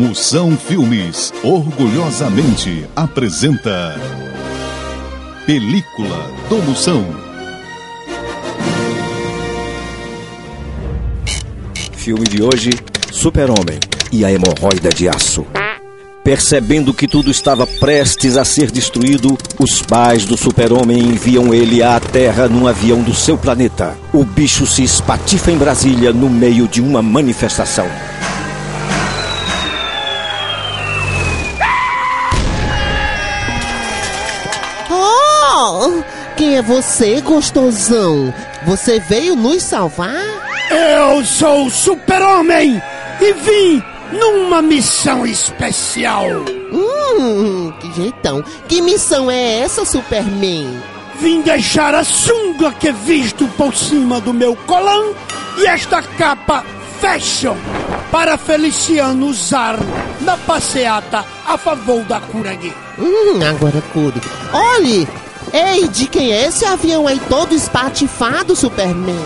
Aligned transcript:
Moção 0.00 0.56
Filmes 0.56 1.30
orgulhosamente 1.44 2.86
apresenta 2.96 4.00
Película 5.44 6.26
do 6.48 6.56
Moção. 6.62 7.04
Filme 11.92 12.24
de 12.24 12.42
hoje: 12.42 12.70
Super-Homem 13.12 13.78
e 14.10 14.24
a 14.24 14.32
Hemorroida 14.32 14.88
de 14.88 15.06
Aço. 15.06 15.44
Percebendo 16.24 16.94
que 16.94 17.06
tudo 17.06 17.30
estava 17.30 17.66
prestes 17.66 18.38
a 18.38 18.44
ser 18.44 18.70
destruído, 18.70 19.36
os 19.58 19.82
pais 19.82 20.24
do 20.24 20.34
super-homem 20.34 20.98
enviam 20.98 21.52
ele 21.52 21.82
à 21.82 22.00
Terra 22.00 22.48
num 22.48 22.66
avião 22.66 23.02
do 23.02 23.14
seu 23.14 23.36
planeta. 23.36 23.98
O 24.14 24.24
bicho 24.24 24.66
se 24.66 24.82
espatifa 24.82 25.52
em 25.52 25.58
Brasília 25.58 26.10
no 26.10 26.30
meio 26.30 26.66
de 26.66 26.80
uma 26.80 27.02
manifestação. 27.02 27.86
Oh! 35.72 36.02
Quem 36.36 36.56
é 36.56 36.62
você, 36.62 37.20
gostosão? 37.20 38.34
Você 38.66 38.98
veio 38.98 39.36
nos 39.36 39.62
salvar? 39.62 40.16
Eu 40.68 41.24
sou 41.24 41.66
o 41.66 41.70
Super-Homem 41.70 42.82
e 43.20 43.32
vim 43.34 43.82
numa 44.12 44.60
missão 44.60 45.24
especial. 45.24 46.26
Hum, 46.72 47.72
que 47.78 47.92
jeitão. 47.92 48.42
Que 48.66 48.82
missão 48.82 49.30
é 49.30 49.60
essa, 49.60 49.84
Superman? 49.84 50.82
Vim 51.20 51.40
deixar 51.40 51.94
a 51.94 52.02
sunga 52.02 52.72
que 52.72 52.88
é 52.88 52.92
visto 52.92 53.46
por 53.56 53.72
cima 53.72 54.20
do 54.20 54.34
meu 54.34 54.56
colã 54.56 55.12
e 55.56 55.66
esta 55.66 56.02
capa 56.02 56.64
fashion 57.00 57.56
para 58.10 58.36
Feliciano 58.36 59.26
usar 59.26 59.78
na 60.20 60.36
passeata 60.36 61.24
a 61.46 61.56
favor 61.56 62.02
da 62.04 62.20
cura 62.20 62.54
gay. 62.54 62.74
Hum, 62.98 63.40
agora 63.48 63.80
cure. 63.92 64.20
Olhe! 64.52 65.19
Ei, 65.52 65.88
de 65.88 66.06
quem 66.06 66.32
é 66.32 66.46
esse 66.46 66.64
avião 66.64 67.06
aí 67.06 67.20
todo 67.28 67.54
espatifado, 67.54 68.54
Superman? 68.54 69.16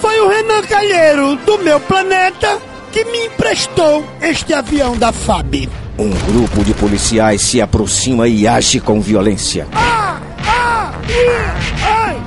Foi 0.00 0.18
o 0.20 0.28
Renan 0.28 0.62
Calheiro 0.62 1.36
do 1.36 1.58
meu 1.58 1.78
planeta 1.78 2.58
que 2.90 3.04
me 3.04 3.26
emprestou 3.26 4.04
este 4.20 4.52
avião 4.52 4.96
da 4.96 5.12
FAB. 5.12 5.68
Um 5.98 6.10
grupo 6.10 6.64
de 6.64 6.74
policiais 6.74 7.42
se 7.42 7.60
aproxima 7.60 8.26
e 8.26 8.46
age 8.46 8.80
com 8.80 9.00
violência. 9.00 9.68
Ah, 9.72 10.20
ah. 10.46 10.92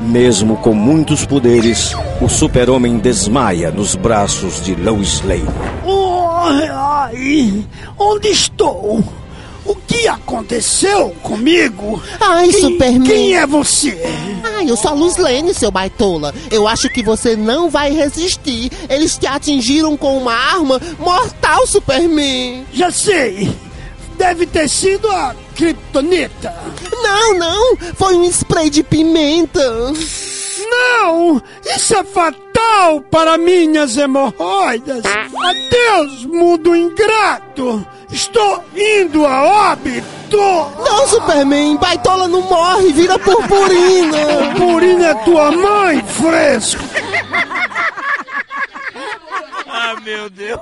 Mesmo 0.01 0.55
com 0.57 0.73
muitos 0.73 1.25
poderes, 1.25 1.93
o 2.21 2.29
super-homem 2.29 2.97
desmaia 2.97 3.71
nos 3.71 3.95
braços 3.95 4.63
de 4.63 4.75
Lois 4.75 5.21
Lane. 5.23 5.45
Oh, 5.83 6.45
ai, 6.71 7.65
onde 7.97 8.29
estou? 8.29 9.03
O 9.65 9.75
que 9.75 10.07
aconteceu 10.07 11.09
comigo? 11.23 12.01
Ai, 12.19 12.49
quem, 12.49 12.61
Superman. 12.61 13.03
Quem 13.03 13.35
é 13.35 13.47
você? 13.47 13.99
Ai, 14.43 14.69
eu 14.69 14.77
sou 14.77 14.91
a 14.91 14.93
Luz 14.93 15.17
Lane, 15.17 15.53
seu 15.55 15.71
baitola. 15.71 16.33
Eu 16.51 16.67
acho 16.67 16.87
que 16.89 17.01
você 17.01 17.35
não 17.35 17.69
vai 17.69 17.91
resistir. 17.91 18.71
Eles 18.87 19.17
te 19.17 19.25
atingiram 19.25 19.97
com 19.97 20.17
uma 20.17 20.33
arma 20.33 20.79
mortal, 20.99 21.65
Superman. 21.65 22.65
Já 22.71 22.91
sei. 22.91 23.51
Deve 24.17 24.45
ter 24.45 24.69
sido 24.69 25.09
a 25.09 25.35
Kryptonita. 25.55 26.53
Não, 26.91 27.33
não. 27.37 27.77
Foi 27.95 28.15
um 28.15 28.23
spray 28.25 28.69
de 28.69 28.83
pimenta. 28.83 29.61
Não! 30.57 31.41
Isso 31.65 31.95
é 31.95 32.03
fatal 32.03 33.01
para 33.09 33.37
minhas 33.37 33.97
hemorroidas! 33.97 35.03
Adeus, 35.05 36.25
mundo 36.25 36.75
ingrato! 36.75 37.85
Estou 38.11 38.63
indo 38.75 39.25
a 39.25 39.71
óbito! 39.71 40.15
Não, 40.37 41.07
Superman. 41.07 41.77
Baitola 41.77 42.27
não 42.27 42.41
morre. 42.41 42.91
Vira 42.91 43.17
purpurina. 43.19 44.17
Purina 44.57 45.07
é 45.07 45.13
tua 45.15 45.51
mãe, 45.51 46.03
fresco! 46.03 46.83
Ah, 49.67 49.95
meu 50.03 50.29
Deus. 50.29 50.59